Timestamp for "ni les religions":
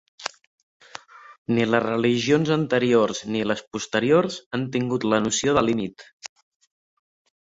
1.57-2.49